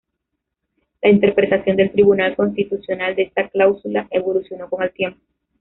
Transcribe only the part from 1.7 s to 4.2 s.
del Tribunal Constitucional de esta cláusula